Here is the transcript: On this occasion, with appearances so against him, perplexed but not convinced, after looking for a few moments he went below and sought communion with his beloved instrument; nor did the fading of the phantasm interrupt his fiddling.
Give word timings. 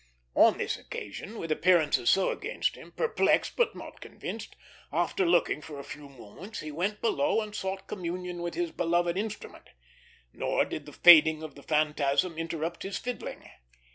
On 0.35 0.57
this 0.57 0.79
occasion, 0.79 1.37
with 1.37 1.51
appearances 1.51 2.09
so 2.09 2.31
against 2.31 2.75
him, 2.75 2.91
perplexed 2.91 3.55
but 3.55 3.75
not 3.75 4.01
convinced, 4.01 4.55
after 4.91 5.27
looking 5.27 5.61
for 5.61 5.77
a 5.77 5.83
few 5.83 6.09
moments 6.09 6.61
he 6.61 6.71
went 6.71 7.01
below 7.01 7.39
and 7.39 7.53
sought 7.55 7.85
communion 7.85 8.41
with 8.41 8.55
his 8.55 8.71
beloved 8.71 9.15
instrument; 9.15 9.69
nor 10.33 10.65
did 10.65 10.87
the 10.87 10.91
fading 10.93 11.43
of 11.43 11.53
the 11.53 11.61
phantasm 11.61 12.35
interrupt 12.39 12.81
his 12.81 12.97
fiddling. 12.97 13.47